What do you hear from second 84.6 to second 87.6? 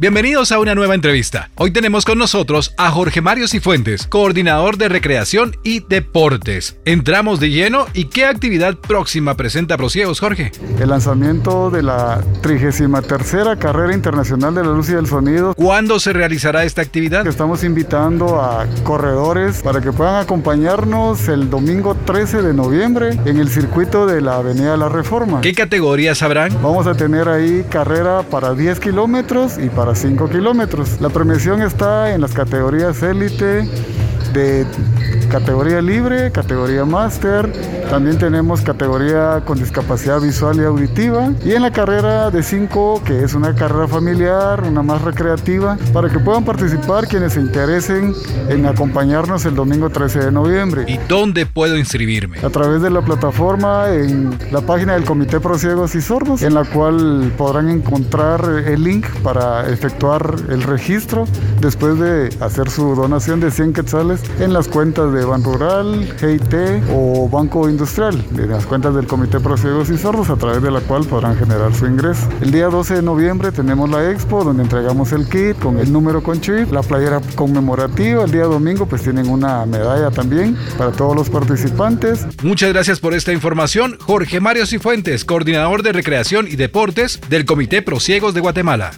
Cifuentes, coordinador de recreación y deportes del